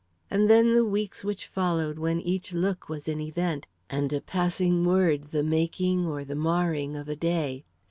And 0.31 0.49
then 0.49 0.73
the 0.73 0.83
weeks 0.83 1.23
which 1.23 1.45
followed 1.45 1.99
when 1.99 2.19
each 2.21 2.53
look 2.53 2.89
was 2.89 3.07
an 3.07 3.19
event, 3.21 3.67
and 3.87 4.11
a 4.11 4.19
passing 4.19 4.83
word 4.83 5.25
the 5.25 5.43
making 5.43 6.07
or 6.07 6.25
the 6.25 6.33
marring 6.33 6.95
of 6.95 7.07
a 7.07 7.15
day. 7.15 7.65